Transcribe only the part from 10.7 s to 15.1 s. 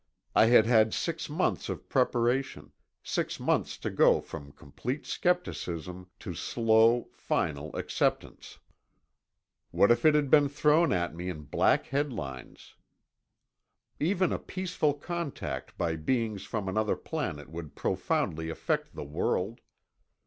at me in black headlines? Even a peaceful